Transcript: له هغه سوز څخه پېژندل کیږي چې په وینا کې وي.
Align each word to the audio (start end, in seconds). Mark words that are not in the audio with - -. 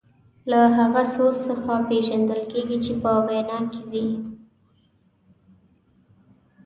له 0.49 0.59
هغه 0.77 1.03
سوز 1.13 1.35
څخه 1.47 1.73
پېژندل 1.87 2.41
کیږي 2.51 2.77
چې 2.85 2.93
په 3.01 3.11
وینا 3.27 3.59
کې 3.73 3.83
وي. 3.91 4.07